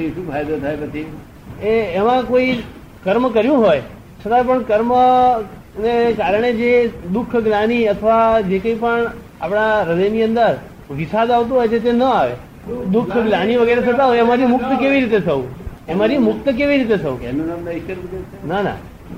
પછી 0.00 0.12
શું 0.14 0.26
ફાયદો 0.32 0.58
થાય 0.58 0.76
પછી? 0.76 1.06
એ 1.62 1.72
એમાં 1.94 2.22
કોઈ 2.24 2.62
કર્મ 3.04 3.24
કર્યું 3.28 3.58
હોય 3.66 3.82
છતાં 4.20 4.44
પણ 4.46 4.62
કર્મ 4.62 4.92
ને 5.78 5.94
કારણે 6.12 6.50
જે 6.52 6.70
દુઃખ 7.12 7.36
જ્ઞાની 7.36 7.86
અથવા 7.86 8.40
જે 8.40 8.58
કંઈ 8.58 8.74
પણ 8.74 9.10
આપણા 9.40 9.82
હૃદયની 9.82 10.22
અંદર 10.22 10.54
વિષાદ 10.90 11.30
આવતો 11.30 11.54
હોય 11.54 11.68
છે 11.68 11.78
તે 11.78 11.92
ન 11.92 12.02
આવે. 12.02 12.34
દુઃખ 12.92 13.16
જ્ઞાની 13.18 13.56
વગેરે 13.56 13.82
થતા 13.82 14.06
હોય 14.06 14.18
એમાંથી 14.18 14.46
મુક્ત 14.46 14.70
કેવી 14.78 15.00
રીતે 15.00 15.20
થવું? 15.20 15.48
એમાંથી 15.88 16.18
મુક્ત 16.18 16.46
કેવી 16.48 16.76
રીતે 16.76 16.96
થવું? 16.96 17.22
એનું 17.22 17.46
નામ 17.46 17.60
નૈષ્કર્મ 17.64 18.48
ના 18.48 18.62
ના. 18.62 18.76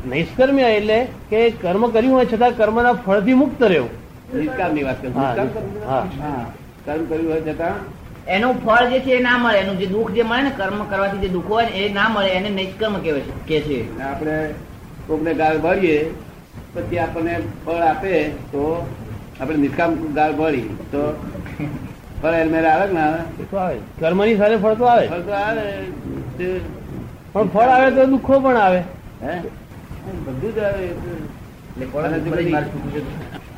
નૈષ્કર્મ્ય 0.08 0.62
એટલે 0.62 0.98
કે 1.30 1.50
કર્મ 1.62 1.82
કર્યું 1.86 2.14
હોય 2.14 2.26
છતાં 2.26 2.56
કર્મના 2.56 2.92
ફળથી 2.92 3.34
મુક્ત 3.34 3.62
રહેવું. 3.62 3.90
નિષ્કામની 4.34 4.82
વાત 4.82 5.02
કરું 5.02 5.14
કર્મ 6.84 7.04
કર્યું 7.04 7.32
હોય 7.32 7.40
છતાં 7.40 7.74
એનું 8.28 8.64
ફળ 8.64 8.88
જે 8.90 9.00
છે 9.00 9.10
એ 9.10 9.20
ના 9.20 9.38
મળે 9.38 9.58
એનું 9.58 9.78
જે 9.78 9.86
દુઃખ 9.86 10.10
જે 10.12 10.22
મળે 10.22 10.42
ને 10.42 10.50
કર્મ 10.50 10.84
કરવાથી 10.84 11.18
જે 11.18 11.28
દુઃખ 11.28 11.46
હોય 11.46 11.64
ને 11.64 11.70
એ 11.70 11.92
ના 11.92 12.08
મળે 12.08 12.28
એને 12.28 12.50
નિષ્કર્મ 12.50 12.94
કહેવાય 12.94 13.20
છે 13.20 13.32
કે 13.46 13.60
છે. 13.60 14.00
આપણે 14.00 14.48
કોકને 15.06 15.34
ગાળ 15.34 15.58
ભરીએ 15.58 16.10
પછી 16.74 16.98
આપણને 16.98 17.40
ફળ 17.66 17.72
આપે 17.72 18.28
તો 18.28 18.86
આપણે 19.40 19.56
નિષ્કામ 19.56 20.12
ગાળ 20.14 20.32
ભરી 20.32 20.68
તો 20.92 21.24
ફળ 22.22 22.34
એલમેર 22.34 22.66
આવે 22.66 22.86
ને 22.86 22.92
ના 22.92 23.06
આવે? 23.06 23.78
કર્મની 24.00 24.36
સાથે 24.36 24.56
ફળ 24.56 24.74
તો 24.74 24.84
આવે. 24.84 25.06
ફળ 25.06 25.20
તો 25.20 25.32
આવે 25.32 25.62
પણ 27.32 27.48
ફળ 27.48 27.60
આવે 27.60 27.90
તો 27.90 28.06
દુઃખો 28.06 28.40
પણ 28.40 28.56
આવે. 28.56 28.78
હે? 29.22 29.38
બધું 30.24 30.54
જ 30.54 30.58
આવે. 30.58 30.88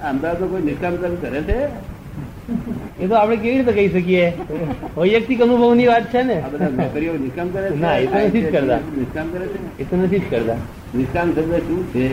અમદાવાદ 0.03 0.51
કોઈ 0.51 0.63
નિષ્કામ 0.63 0.97
કરે 0.97 1.43
છે? 1.43 1.69
એ 3.01 3.07
તો 3.09 3.15
આપણે 3.15 3.37
કેવી 3.37 3.59
રીતે 3.59 3.73
કહી 3.73 3.89
શકીએ? 3.89 4.25
વૈયક્તિક 4.97 5.41
અનુભવની 5.43 5.87
વાત 5.87 6.05
છે 6.15 6.23
ને. 6.23 6.37
નિષ્કામ 7.19 7.49
કરે 7.49 7.69
ના, 7.81 7.97
એ 7.97 8.07
તો 8.07 8.17
નથી 8.27 8.43
જ 8.43 8.53
કરતા. 8.53 8.79
નિષ્કામ 8.99 9.27
કરે 9.33 9.47
છે? 9.47 9.61
એ 9.79 9.85
તો 9.85 9.97
નથી 9.97 10.19
જ 10.19 10.23
કરતા. 10.31 10.57
નિષ્કામ 10.95 11.29
શબ્દ 11.33 11.55
શું 11.67 11.81
છે? 11.95 12.07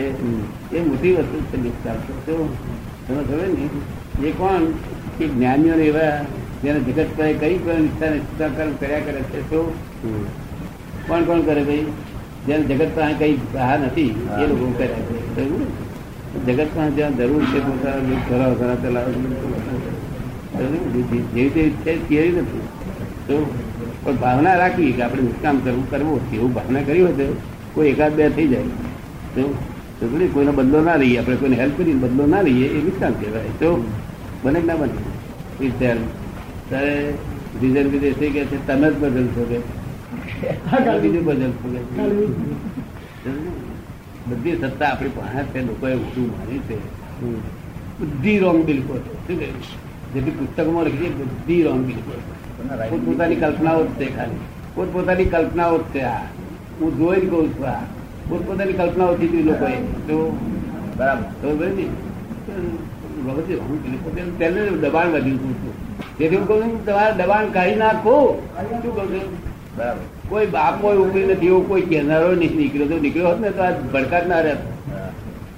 એ 0.78 0.80
મોટી 0.81 1.14
વસ્તુ 1.14 1.38
છે 1.50 1.58
નિષ્કામ 1.61 1.97
તમે 3.08 3.23
ખબર 3.23 3.47
ને 3.58 4.28
એ 4.28 4.31
કોણ? 4.31 4.64
કે 5.17 5.25
જ્ઞાનીઓ 5.28 5.73
એવા 5.73 6.14
જેને 6.64 6.80
જગત 6.80 7.09
પર 7.17 7.33
કઈ 7.39 7.58
પણ 7.58 7.81
નિષ્ઠા 7.81 8.48
કર્મ 8.48 8.73
કર્યા 8.80 9.00
કરે 9.00 9.22
છે? 9.31 9.50
તો 9.50 9.59
કોણ 11.08 11.22
કોણ 11.23 11.42
કરે 11.42 11.64
ભાઈ? 11.64 11.86
જેને 12.48 12.64
જગત 12.64 12.92
પાસે 12.95 13.14
કઈ 13.14 13.33
બહાર 13.53 13.80
નથી 13.80 14.09
એ 14.42 14.48
લોકો 14.48 14.73
કરે 14.77 14.88
છે. 14.88 15.44
જગત 16.45 16.67
પાસે 16.75 16.92
જ્યાં 16.92 17.17
જરૂર 17.17 17.44
છે 17.44 17.59
પોતાના 17.59 18.20
ભરાવ 18.30 18.53
ભરાવ 18.53 18.77
ચલાવે? 18.83 19.14
જેવી 20.57 21.21
તેવી 21.33 21.63
ઈચ્છા 21.63 21.97
કેવી 22.07 22.41
નથી 22.41 22.66
તો 23.27 23.35
પણ 24.03 24.17
ભાવના 24.23 24.55
રાખી 24.61 24.91
કે 24.97 25.02
આપણે 25.03 25.21
નિષ્કામ 25.27 25.55
કરવું 25.66 25.85
કરવું 25.91 26.19
એવું 26.35 26.52
ભાવના 26.53 26.83
કરી 26.88 27.03
હોય 27.05 27.16
તો 27.19 27.25
કોઈ 27.73 27.89
એકાદ 27.91 28.13
બે 28.19 28.23
થઈ 28.35 28.47
જાય. 28.47 28.71
તો 29.35 29.41
તો 29.99 30.03
કોઈનો 30.33 30.52
બદલો 30.59 30.80
ના 30.88 30.97
લઈએ, 31.02 31.17
આપણે 31.19 31.35
કોઈને 31.41 31.58
હેલ્પ 31.61 31.75
કરીને 31.77 32.02
બદલો 32.03 32.23
ના 32.33 32.41
લઈએ, 32.47 32.67
એ 32.77 32.80
નિષ્કામ 32.85 33.13
કહેવાય. 33.19 33.52
તો 33.59 33.69
બને 34.43 34.59
ના 34.69 34.77
બને? 34.80 35.02
ત્યારે 36.69 36.93
રીઝન 37.61 37.86
રીઝન 37.91 38.13
થઈ 38.19 38.31
કે 38.36 38.41
છે 38.49 38.58
તમે 38.67 38.88
જ 38.91 38.93
બદલશો 39.02 39.43
કે 39.52 39.59
બીજું 41.02 41.23
બદલશો 41.27 41.67
કે 41.73 41.80
બધી 44.30 44.58
સત્તા 44.61 44.89
આપણી 44.89 45.13
પાસે 45.15 45.41
છે, 45.53 45.59
લોકોએ 45.67 45.93
ઊંધું 45.95 46.27
માની 46.33 46.61
છે. 46.67 46.77
બધી 47.99 48.39
રોંગ 48.43 48.59
બિલકુલ. 48.65 49.02
શું 49.27 49.38
કહ્યું? 49.39 49.63
જેટલી 50.14 50.31
પુસ્તકોમાં 50.31 50.84
લખી 50.84 51.09
બધી 51.09 51.64
રોંગ 51.64 51.84
પોતપોતાની 52.90 53.36
કલ્પનાઓ 53.36 53.84
જ 53.84 53.90
છે 53.90 54.08
ખાલી. 54.17 54.42
પોતપોતાની 54.76 55.26
કલ્પનાઓ 55.26 55.78
જ 55.78 55.81
છે 55.81 56.02
આ. 56.02 56.22
હું 56.81 56.98
જોઈ 56.98 57.22
જ 57.22 57.30
કહું 57.30 57.48
છું 57.54 57.67
આ. 57.67 57.81
પોતપોતાની 58.30 58.73
કલ્પનાઓથી 58.73 59.28
જ 59.28 59.36
એ 59.36 59.44
લોકોએ 59.44 59.76
તો 60.08 60.17
બરાબર. 60.98 61.26
ખબર 61.42 61.67
ને? 61.67 61.86
દબાણ 64.82 65.08
વધ્યું 65.08 65.36
હતું. 65.36 65.73
તેથી 66.17 66.36
હું 66.36 66.48
કહું 66.48 66.86
તમારે 66.86 67.14
દબાણ 67.23 67.45
કાઢી 67.45 67.76
નાખો. 67.76 68.16
શું 68.82 68.95
કહું 68.95 69.08
છું? 69.08 69.33
બરાબર. 69.77 70.04
કોઈ 70.30 70.45
બાપો 70.45 70.88
ઉપરી 71.04 71.26
નથી 71.26 71.48
એવો 71.48 71.60
કોઈ 71.61 71.82
કહેનારો 71.82 72.36
નહીં 72.36 72.55
નીકળ્યો. 72.58 72.88
તો 72.88 72.98
નીકળ્યો 73.00 73.27
હોત 73.27 73.39
ને 73.39 73.50
તો 73.50 73.61
આ 73.64 73.71
ભડકાત 73.94 74.27
ના 74.27 74.39
રહેત. 74.39 74.61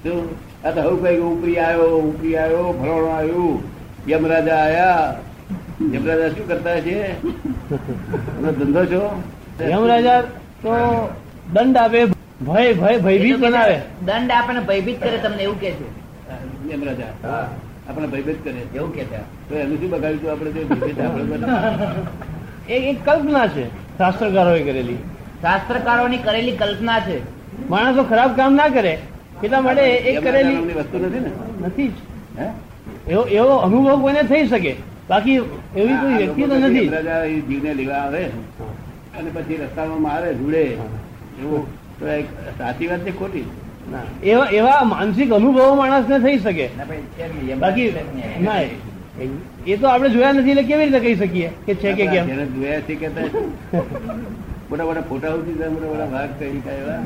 તો 0.04 0.36
આ 0.66 0.72
તો 0.72 0.82
હવે 0.82 0.98
કઈ 1.04 1.20
ઉપરી 1.20 1.58
આવ્યો 1.58 1.98
ઉપરી 2.10 2.36
આવ્યો 2.38 2.72
ફલાણો 2.80 3.08
આવ્યું. 3.08 3.83
યમરાજા 4.10 4.56
આયા. 4.56 5.16
યમરાજા 5.94 6.30
શું 6.30 6.48
કરતા 6.48 6.80
છે? 6.80 6.98
ધંધો 8.60 8.86
છો? 8.86 9.02
યમરાજા 9.70 10.22
તો 10.64 10.74
દંડ 11.54 11.78
આપે 11.78 12.00
ભય 12.48 12.74
ભય 12.74 12.98
ભયભીત 12.98 13.38
બનાવે. 13.40 13.78
દંડ 14.06 14.32
આપણને 14.32 14.60
ભયભીત 14.60 15.04
કરે 15.04 15.18
તમને 15.18 15.44
એવું 15.44 15.60
કે 15.60 15.72
છે? 15.72 15.88
યમરાજા 16.74 17.12
આપણે 17.90 18.08
ભયભીત 18.08 18.44
કરે. 18.44 18.62
એવું 18.76 18.94
કે 18.96 19.04
તો 19.50 19.56
એનું 19.56 19.78
શું 19.80 19.90
બગાડ્યું 19.90 20.32
આપણે 20.32 20.52
જો 20.52 20.62
ભયભીત 20.64 21.00
આપણે 21.00 21.24
એ 22.70 22.76
એક 22.90 23.06
કલ્પના 23.06 23.48
છે 23.48 23.66
શાસ્ત્રકારોએ 23.98 24.62
કરેલી. 24.64 25.00
શાસ્ત્રકારોની 25.42 26.18
કરેલી 26.18 26.58
કલ્પના 26.58 27.00
છે. 27.00 27.18
માણસો 27.70 28.04
ખરાબ 28.04 28.36
કામ 28.36 28.54
ના 28.56 28.68
કરે. 28.68 28.94
એટલા 29.44 29.62
માટે 29.62 29.82
એક 30.12 30.24
કરેલી 30.24 30.56
વસ્તુ 30.74 30.98
નથી 31.06 31.20
ને? 31.20 31.32
નથી 31.66 31.88
જ. 31.88 31.92
હે? 32.40 32.48
એવો 33.08 33.24
એવો 33.38 33.56
અનુભવ 33.66 34.02
કોઈને 34.02 34.22
થઈ 34.32 34.48
શકે. 34.48 34.74
બાકી 35.10 35.36
એવી 35.78 35.98
કોઈ 36.02 36.16
વ્યક્તિ 36.18 36.44
તો 36.52 36.56
નથી. 36.60 36.88
જીવને 37.48 37.74
લેવા 37.74 38.02
આવે. 38.06 38.24
અને 39.18 39.30
પછી 39.34 39.58
રસ્તામાં 39.64 40.02
મારે 40.02 40.30
જોડે 40.36 40.64
એવું 41.42 41.68
તો 42.00 42.08
એક 42.08 42.26
સાચી 42.58 42.88
વાત 42.88 43.00
છે 43.08 43.12
ખોટી? 43.20 43.46
એવા 44.24 44.48
એવા 44.60 44.84
માનસિક 44.94 45.32
અનુભવો 45.40 45.76
માણસને 45.82 46.20
થઈ 46.20 46.38
શકે. 46.40 46.70
ના 46.78 46.86
જ 46.86 47.30
નહીં. 47.36 47.60
બાકી 47.60 47.88
એમ 47.88 48.46
ના 48.46 48.60
એ 49.68 49.76
તો 49.78 49.88
આપણે 49.88 50.10
જોયા 50.10 50.34
નથી 50.34 50.52
એટલે 50.52 50.64
કેવી 50.70 50.86
રીતે 50.86 51.00
કહી 51.00 51.16
શકીએ 51.16 51.50
કે 51.66 51.76
છે 51.82 51.94
કે 52.00 52.06
કેમ? 52.14 52.26
જોયા 52.56 52.82
છે 52.88 52.96
કે 52.96 53.08
મોટા 54.70 54.86
મોટા 54.86 55.06
ફોટા 55.10 55.34
ઉઠી 55.38 55.56
મોટા 55.74 55.90
મોટા 55.92 56.10
ભાગ 56.16 56.30
કરી 56.40 56.62
કાઢ્યા 56.66 56.84
એવા. 56.84 57.02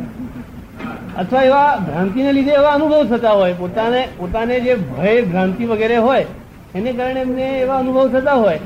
અથવા 1.18 1.44
એવા 1.44 1.70
ભ્રાંતિને 1.88 2.32
લીધે 2.38 2.52
એવા 2.52 2.74
અનુભવ 2.78 3.04
થતા 3.12 3.36
હોય. 3.40 3.54
પોતાને 3.54 4.02
પોતાને 4.18 4.56
જે 4.66 4.74
ભય 4.90 5.22
ભ્રાંતિ 5.22 5.64
વગેરે 5.66 5.98
હોય 5.98 6.26
એને 6.76 6.92
કારણે 6.94 7.22
એમને 7.22 7.46
એવા 7.62 7.78
અનુભવ 7.84 8.06
થતા 8.16 8.34
હોય 8.34 8.60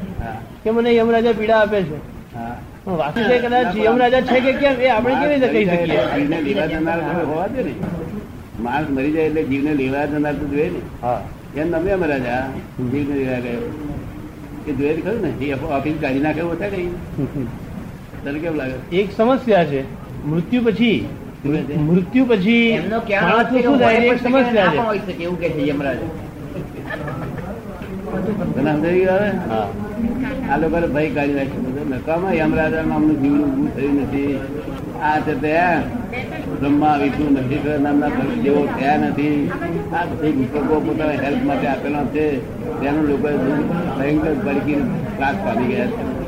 કે 0.64 0.70
મને 0.72 0.96
યમરાજા 0.96 1.34
પીડા 1.40 1.60
આપે 1.60 1.80
છે. 1.84 1.98
વાસ્તવે 3.00 3.36
કદાચ 3.40 3.76
યમરાજા 3.86 4.22
છે 4.22 4.40
કે 4.40 4.54
કેમ 4.62 4.76
એ 4.82 4.90
આપણે 4.90 5.16
કેવી 5.22 5.34
રીતે 5.34 5.48
કહી 5.54 5.66
શકીએ? 5.66 6.00
લેવા 6.48 6.68
જનાર 6.74 7.00
હોવા 7.30 7.48
દે 7.54 7.62
ને. 7.64 7.74
માણસ 8.66 8.90
મરી 8.96 9.12
જાય 9.12 9.26
એટલે 9.26 9.44
જીવને 9.44 9.72
લેવા 9.82 10.06
જનાર 10.12 10.36
તો 10.42 10.46
જોઈએ 10.48 10.70
ને. 10.76 10.82
એમ 11.62 11.68
તમે 11.72 11.90
યમરાજા 11.92 12.44
જીવને 12.92 13.16
લેવા 13.22 13.40
ગયો. 13.46 13.64
એ 14.68 14.72
જોઈએ 14.74 15.02
ખરું 15.02 15.22
ને. 15.22 15.32
એ 15.46 15.54
ઓફિસ 15.54 15.96
કાઢી 16.02 16.24
નાખે 16.28 16.42
હતા 16.42 16.70
કઈ 16.70 16.90
તને 18.24 18.40
કેમ 18.40 18.56
લાગે? 18.56 18.78
એક 19.00 19.08
સમસ્યા 19.18 19.66
છે. 19.66 19.82
મૃત્યુ 20.28 20.62
પછી 20.66 20.98
મૃત્યુ 21.44 22.26
પછી 22.26 22.70
એમનો 22.70 22.98
સમસ્યા 24.18 24.84
હોય 24.88 24.98
શકે, 24.98 25.24
એવું 25.24 25.38
કે 25.40 25.50
છે 25.50 25.62
યમરાજ. 25.70 26.00
આ 30.52 30.58
લોકો 30.62 30.78
ભાઈ 30.94 31.12
કાઢી 31.16 31.38
નાખ્યું 31.40 31.66
બધું. 31.66 31.88
નકામાં 31.94 32.36
યમરાજા 32.42 32.86
નામનું 32.92 33.18
જીવનું 33.22 33.48
ઊભું 33.48 33.70
થયું 33.76 33.96
નથી. 34.04 34.34
આ 35.02 35.18
છે 35.26 35.34
તે 35.44 35.56
બ્રહ્મા 36.62 36.96
વિષ્ણુ 37.02 37.30
નક્ષત્ર 37.36 37.80
નામના 37.86 38.12
જેવો 38.44 38.62
થયા 38.78 38.98
નથી. 38.98 39.40
આ 39.98 40.06
બધી 40.10 40.34
પુસ્તકો 40.38 40.76
પોતાના 40.88 41.22
હેલ્પ 41.26 41.42
માટે 41.50 41.68
આપેલા 41.74 42.08
છે. 42.16 42.26
તેનું 42.82 43.06
લોકો 43.10 43.28
ભયંકર 43.98 44.34
ભડકી 44.46 44.82
ત્રાસ 45.18 45.38
પામી 45.46 45.70
ગયા 45.72 45.90
છે. 45.96 46.21